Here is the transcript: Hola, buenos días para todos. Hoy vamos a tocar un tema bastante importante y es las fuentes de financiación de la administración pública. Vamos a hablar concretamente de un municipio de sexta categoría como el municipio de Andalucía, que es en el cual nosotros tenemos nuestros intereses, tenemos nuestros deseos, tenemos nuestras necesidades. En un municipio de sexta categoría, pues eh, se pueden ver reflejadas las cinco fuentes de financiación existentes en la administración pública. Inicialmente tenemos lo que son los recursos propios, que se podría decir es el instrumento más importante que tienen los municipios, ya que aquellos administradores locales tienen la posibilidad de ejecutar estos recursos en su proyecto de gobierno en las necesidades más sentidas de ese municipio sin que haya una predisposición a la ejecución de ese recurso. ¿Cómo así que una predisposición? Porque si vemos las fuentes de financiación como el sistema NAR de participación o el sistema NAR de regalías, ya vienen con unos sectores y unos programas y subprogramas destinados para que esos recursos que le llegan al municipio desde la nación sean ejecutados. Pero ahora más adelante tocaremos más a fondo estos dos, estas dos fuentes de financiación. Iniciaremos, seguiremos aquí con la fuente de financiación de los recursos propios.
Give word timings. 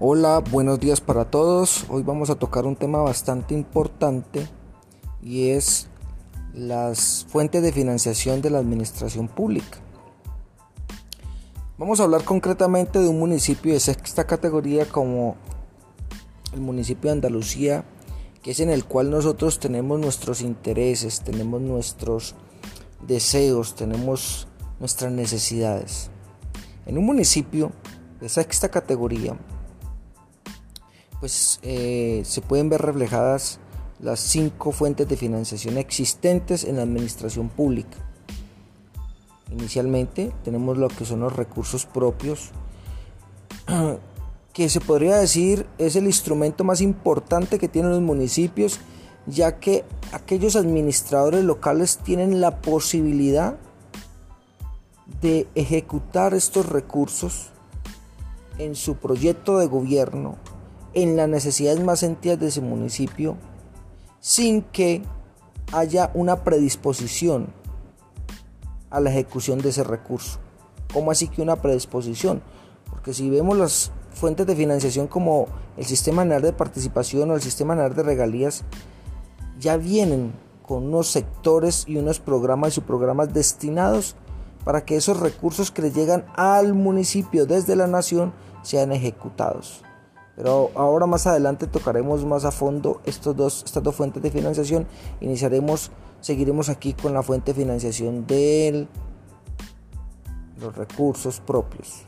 Hola, 0.00 0.44
buenos 0.52 0.78
días 0.78 1.00
para 1.00 1.24
todos. 1.24 1.84
Hoy 1.88 2.04
vamos 2.04 2.30
a 2.30 2.36
tocar 2.36 2.66
un 2.66 2.76
tema 2.76 3.00
bastante 3.00 3.52
importante 3.52 4.46
y 5.20 5.48
es 5.48 5.88
las 6.54 7.26
fuentes 7.28 7.64
de 7.64 7.72
financiación 7.72 8.40
de 8.40 8.50
la 8.50 8.60
administración 8.60 9.26
pública. 9.26 9.78
Vamos 11.78 11.98
a 11.98 12.04
hablar 12.04 12.22
concretamente 12.22 13.00
de 13.00 13.08
un 13.08 13.18
municipio 13.18 13.72
de 13.72 13.80
sexta 13.80 14.24
categoría 14.24 14.86
como 14.86 15.34
el 16.52 16.60
municipio 16.60 17.10
de 17.10 17.14
Andalucía, 17.14 17.84
que 18.40 18.52
es 18.52 18.60
en 18.60 18.70
el 18.70 18.84
cual 18.84 19.10
nosotros 19.10 19.58
tenemos 19.58 19.98
nuestros 19.98 20.42
intereses, 20.42 21.22
tenemos 21.22 21.60
nuestros 21.60 22.36
deseos, 23.04 23.74
tenemos 23.74 24.46
nuestras 24.78 25.10
necesidades. 25.10 26.08
En 26.86 26.98
un 26.98 27.04
municipio 27.04 27.72
de 28.20 28.28
sexta 28.28 28.68
categoría, 28.68 29.36
pues 31.20 31.58
eh, 31.62 32.22
se 32.24 32.40
pueden 32.40 32.68
ver 32.68 32.82
reflejadas 32.82 33.58
las 34.00 34.20
cinco 34.20 34.72
fuentes 34.72 35.08
de 35.08 35.16
financiación 35.16 35.76
existentes 35.76 36.64
en 36.64 36.76
la 36.76 36.82
administración 36.82 37.48
pública. 37.48 37.98
Inicialmente 39.50 40.32
tenemos 40.44 40.78
lo 40.78 40.88
que 40.88 41.04
son 41.04 41.20
los 41.20 41.34
recursos 41.34 41.86
propios, 41.86 42.50
que 44.52 44.68
se 44.68 44.80
podría 44.80 45.16
decir 45.16 45.66
es 45.78 45.96
el 45.96 46.06
instrumento 46.06 46.64
más 46.64 46.80
importante 46.80 47.58
que 47.58 47.68
tienen 47.68 47.90
los 47.90 48.02
municipios, 48.02 48.78
ya 49.26 49.58
que 49.58 49.84
aquellos 50.12 50.54
administradores 50.56 51.44
locales 51.44 51.98
tienen 51.98 52.40
la 52.40 52.60
posibilidad 52.60 53.56
de 55.20 55.48
ejecutar 55.54 56.34
estos 56.34 56.66
recursos 56.66 57.50
en 58.58 58.74
su 58.74 58.96
proyecto 58.96 59.58
de 59.58 59.66
gobierno 59.66 60.36
en 61.02 61.16
las 61.16 61.28
necesidades 61.28 61.80
más 61.80 62.00
sentidas 62.00 62.40
de 62.40 62.48
ese 62.48 62.60
municipio 62.60 63.36
sin 64.20 64.62
que 64.62 65.02
haya 65.72 66.10
una 66.14 66.44
predisposición 66.44 67.52
a 68.90 69.00
la 69.00 69.10
ejecución 69.10 69.60
de 69.60 69.68
ese 69.68 69.84
recurso. 69.84 70.38
¿Cómo 70.92 71.10
así 71.10 71.28
que 71.28 71.42
una 71.42 71.56
predisposición? 71.56 72.42
Porque 72.90 73.12
si 73.12 73.28
vemos 73.28 73.56
las 73.56 73.92
fuentes 74.12 74.46
de 74.46 74.56
financiación 74.56 75.06
como 75.06 75.46
el 75.76 75.84
sistema 75.84 76.24
NAR 76.24 76.42
de 76.42 76.52
participación 76.52 77.30
o 77.30 77.34
el 77.34 77.42
sistema 77.42 77.74
NAR 77.74 77.94
de 77.94 78.02
regalías, 78.02 78.64
ya 79.60 79.76
vienen 79.76 80.32
con 80.62 80.86
unos 80.86 81.08
sectores 81.08 81.84
y 81.86 81.96
unos 81.96 82.18
programas 82.20 82.70
y 82.70 82.74
subprogramas 82.76 83.32
destinados 83.32 84.16
para 84.64 84.84
que 84.84 84.96
esos 84.96 85.20
recursos 85.20 85.70
que 85.70 85.82
le 85.82 85.92
llegan 85.92 86.26
al 86.34 86.74
municipio 86.74 87.46
desde 87.46 87.76
la 87.76 87.86
nación 87.86 88.32
sean 88.62 88.92
ejecutados. 88.92 89.84
Pero 90.38 90.70
ahora 90.76 91.06
más 91.06 91.26
adelante 91.26 91.66
tocaremos 91.66 92.24
más 92.24 92.44
a 92.44 92.52
fondo 92.52 93.00
estos 93.04 93.34
dos, 93.34 93.64
estas 93.64 93.82
dos 93.82 93.92
fuentes 93.96 94.22
de 94.22 94.30
financiación. 94.30 94.86
Iniciaremos, 95.20 95.90
seguiremos 96.20 96.68
aquí 96.68 96.94
con 96.94 97.12
la 97.12 97.24
fuente 97.24 97.52
de 97.52 97.60
financiación 97.60 98.24
de 98.24 98.86
los 100.60 100.76
recursos 100.76 101.40
propios. 101.40 102.04